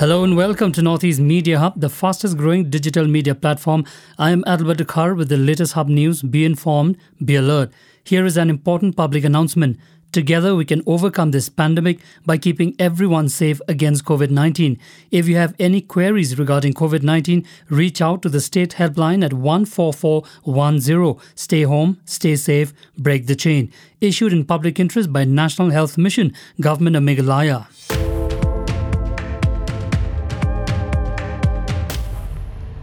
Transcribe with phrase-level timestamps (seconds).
[0.00, 3.84] Hello and welcome to Northeast Media Hub, the fastest growing digital media platform.
[4.16, 6.22] I am Adalbert Dakar with the latest Hub news.
[6.22, 7.70] Be informed, be alert.
[8.02, 9.78] Here is an important public announcement.
[10.10, 14.78] Together, we can overcome this pandemic by keeping everyone safe against COVID 19.
[15.10, 19.34] If you have any queries regarding COVID 19, reach out to the state helpline at
[19.34, 21.22] 14410.
[21.34, 23.70] Stay home, stay safe, break the chain.
[24.00, 27.66] Issued in public interest by National Health Mission, Government of Meghalaya.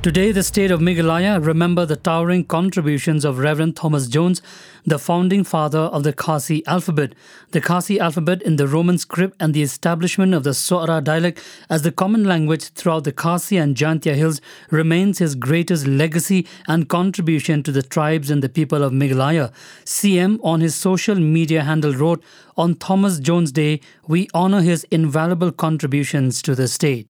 [0.08, 4.42] Today, the state of Meghalaya remember the towering contributions of Reverend Thomas Jones,
[4.86, 7.14] the founding father of the Khasi alphabet.
[7.52, 11.82] The Khasi alphabet in the Roman script and the establishment of the Sohra dialect as
[11.82, 14.40] the common language throughout the Khasi and Jaintia hills
[14.72, 19.52] remains his greatest legacy and contribution to the tribes and the people of Meghalaya.
[19.84, 22.24] CM on his social media handle wrote,
[22.56, 27.10] On Thomas Jones Day, we honor his invaluable contributions to the state.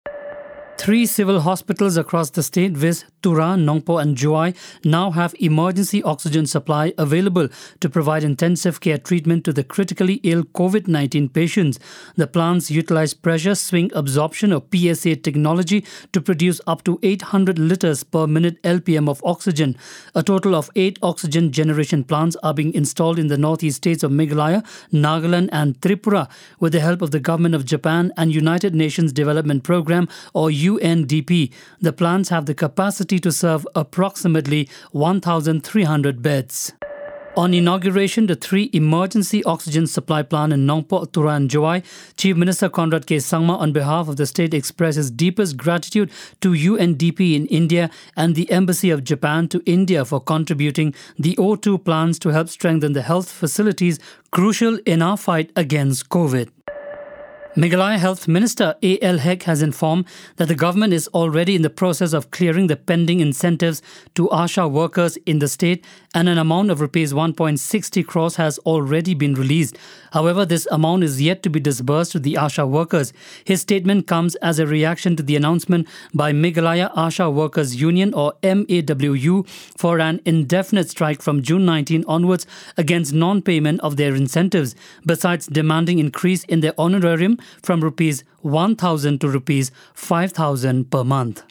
[0.77, 3.03] Three civil hospitals across the state, viz.
[3.23, 7.49] Tura, Nongpoh, and Jowai, now have emergency oxygen supply available
[7.81, 11.79] to provide intensive care treatment to the critically ill COVID 19 patients.
[12.15, 18.03] The plants utilize pressure swing adsorption or PSA technology to produce up to 800 liters
[18.03, 19.75] per minute LPM of oxygen.
[20.15, 24.11] A total of eight oxygen generation plants are being installed in the northeast states of
[24.11, 29.11] Meghalaya, Nagaland, and Tripura with the help of the government of Japan and United Nations
[29.11, 31.51] Development Program or UNDP.
[31.81, 36.73] The plants have the capacity to serve approximately 1,300 beds.
[37.37, 41.83] On inauguration, the three emergency oxygen supply plant in Nongpoh, Tura and Jowai,
[42.17, 43.17] Chief Minister Conrad K.
[43.17, 46.09] Sangma on behalf of the state expressed his deepest gratitude
[46.41, 51.85] to UNDP in India and the Embassy of Japan to India for contributing the O2
[51.85, 53.99] plants to help strengthen the health facilities
[54.31, 56.49] crucial in our fight against COVID.
[57.57, 59.17] Meghalaya Health Minister A.L.
[59.17, 63.19] Hek has informed that the government is already in the process of clearing the pending
[63.19, 63.81] incentives
[64.13, 69.15] to ASHA workers in the state and an amount of rupees 1.60 crores has already
[69.15, 69.75] been released.
[70.13, 73.11] However, this amount is yet to be disbursed to the ASHA workers.
[73.43, 78.33] His statement comes as a reaction to the announcement by Meghalaya ASHA Workers Union or
[78.43, 82.45] MAWU for an indefinite strike from June 19 onwards
[82.77, 84.75] against non-payment of their incentives,
[85.07, 91.43] besides demanding increase in their honorarium from rupees 1000 to rupees 5000 per month.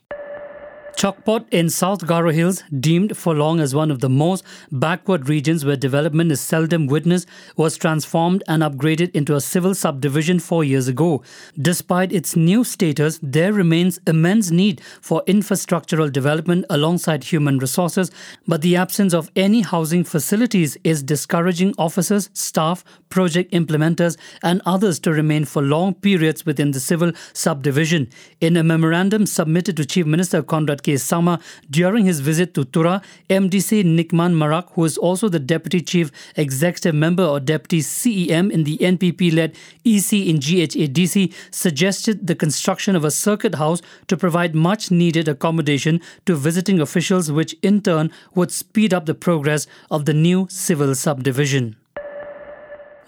[0.97, 4.43] Chokpot in South Garo Hills, deemed for long as one of the most
[4.73, 10.39] backward regions where development is seldom witnessed, was transformed and upgraded into a civil subdivision
[10.39, 11.23] four years ago.
[11.61, 18.11] Despite its new status, there remains immense need for infrastructural development alongside human resources,
[18.47, 24.99] but the absence of any housing facilities is discouraging officers, staff, project implementers, and others
[25.01, 28.09] to remain for long periods within the civil subdivision.
[28.41, 30.95] In a memorandum submitted to Chief Minister Conrad K.
[30.95, 36.13] Sangma during his visit to Tura, MDC Nikman Marak, who is also the Deputy Chief
[36.37, 42.95] Executive Member or Deputy CEM in the NPP led EC in GHADC, suggested the construction
[42.95, 48.13] of a circuit house to provide much needed accommodation to visiting officials, which in turn
[48.37, 51.75] would speed up the progress of the new civil subdivision.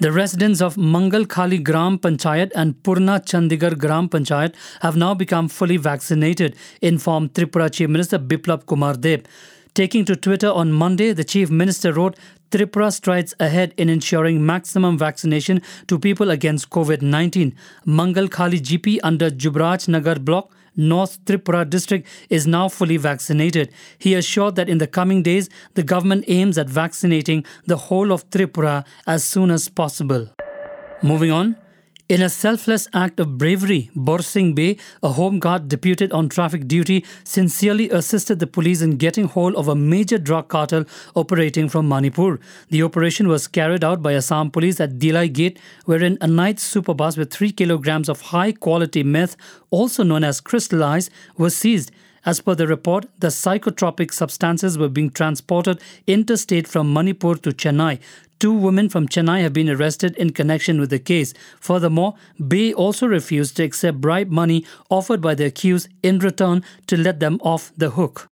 [0.01, 5.49] The residents of Mangal Khali Gram Panchayat and Purna Chandigarh Gram Panchayat have now become
[5.49, 9.27] fully vaccinated, informed Tripura Chief Minister Biplab Kumar Deb.
[9.75, 12.17] Taking to Twitter on Monday, the Chief Minister wrote,
[12.53, 17.57] Tripura strides ahead in ensuring maximum vaccination to people against COVID 19.
[17.85, 23.73] Mangal Khali GP under Jubraj Nagar block North Tripura district is now fully vaccinated.
[23.99, 28.29] He assured that in the coming days, the government aims at vaccinating the whole of
[28.31, 30.29] Tripura as soon as possible.
[31.03, 31.57] Moving on.
[32.09, 37.05] In a selfless act of bravery, Borsing Bey, a home guard deputed on traffic duty,
[37.23, 42.41] sincerely assisted the police in getting hold of a major drug cartel operating from Manipur.
[42.71, 47.19] The operation was carried out by Assam police at Dilai Gate, wherein a night superbus
[47.19, 49.37] with 3 kilograms of high quality meth,
[49.69, 51.91] also known as crystallized, was seized.
[52.25, 58.01] As per the report, the psychotropic substances were being transported interstate from Manipur to Chennai.
[58.39, 61.35] Two women from Chennai have been arrested in connection with the case.
[61.59, 62.15] Furthermore,
[62.47, 67.19] Bey also refused to accept bribe money offered by the accused in return to let
[67.19, 68.29] them off the hook.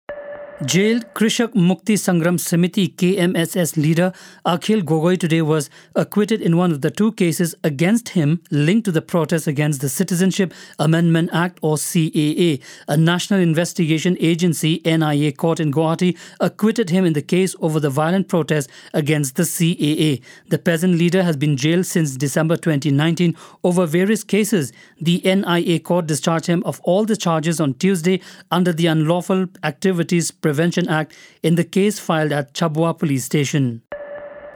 [0.62, 4.12] Jailed Krishak Mukti Sangram Samiti KMSS leader
[4.46, 8.92] Akhil Gogoi today was acquitted in one of the two cases against him linked to
[8.92, 12.62] the protests against the Citizenship Amendment Act or CAA.
[12.86, 17.90] A National Investigation Agency NIA court in Guwahati acquitted him in the case over the
[17.90, 20.22] violent protests against the CAA.
[20.50, 24.72] The peasant leader has been jailed since December 2019 over various cases.
[25.00, 28.20] The NIA court discharged him of all the charges on Tuesday
[28.52, 33.80] under the Unlawful Activities Prevention Act in the case filed at Chabua Police Station.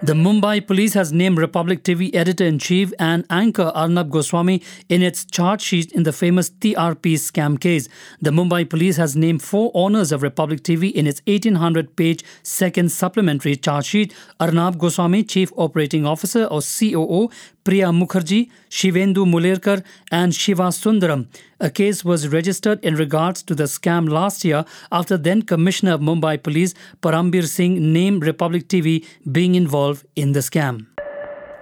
[0.01, 5.03] The Mumbai police has named Republic TV editor in chief and anchor Arnab Goswami in
[5.03, 7.89] its charge sheet in the famous TRP scam case.
[8.21, 12.93] The Mumbai police has named four owners of Republic TV in its 1800 page second
[12.93, 17.31] supplementary charge sheet Arnab Goswami, Chief Operating Officer or COO,
[17.69, 21.27] Priya Mukherjee, Shivendu Mulerkar, and Shiva Sundaram.
[21.61, 26.01] A case was registered in regards to the scam last year after then Commissioner of
[26.01, 26.73] Mumbai Police
[27.03, 30.87] Parambir Singh named Republic TV being involved in the scam.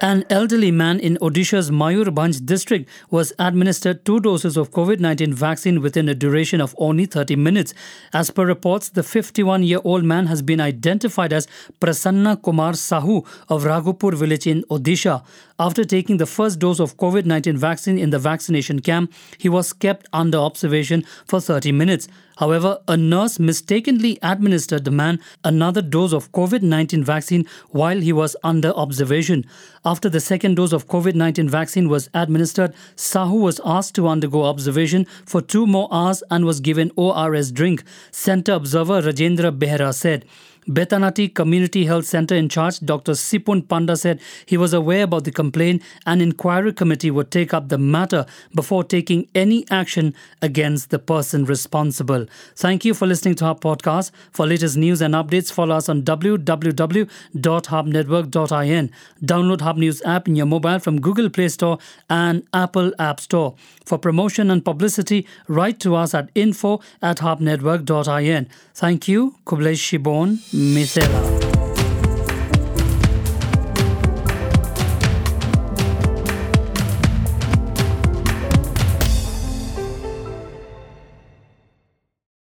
[0.03, 5.81] An elderly man in Odisha's Mayurbhanj district was administered two doses of COVID 19 vaccine
[5.81, 7.73] within a duration of only 30 minutes.
[8.13, 11.49] As per reports, the 51 year old man has been identified as
[11.81, 15.25] Prasanna Kumar Sahu of Raghupur village in Odisha.
[15.59, 19.73] After taking the first dose of COVID 19 vaccine in the vaccination camp, he was
[19.73, 22.07] kept under observation for 30 minutes.
[22.37, 28.13] However, a nurse mistakenly administered the man another dose of COVID 19 vaccine while he
[28.13, 29.45] was under observation.
[29.85, 34.45] After the second dose of COVID 19 vaccine was administered, Sahu was asked to undergo
[34.45, 37.85] observation for two more hours and was given ORS drink.
[38.11, 40.25] Center observer Rajendra Behra said.
[40.69, 43.13] Betanati Community Health Center in charge, Dr.
[43.13, 47.69] Sipun Panda said he was aware about the complaint and inquiry committee would take up
[47.69, 52.27] the matter before taking any action against the person responsible.
[52.57, 54.11] Thank you for listening to our podcast.
[54.33, 58.91] For latest news and updates, follow us on www.hubnetwork.in.
[59.25, 61.79] Download Hub News app in your mobile from Google Play Store
[62.11, 63.55] and Apple App Store.
[63.85, 68.49] For promotion and publicity, write to us at info at hubnetwork.in.
[68.75, 69.37] Thank you.
[69.47, 70.56] Khublei Shibun.
[70.57, 71.36] Misela.